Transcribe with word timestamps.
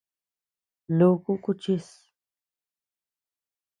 Nuku 0.97 1.31
kuchis. 1.43 1.87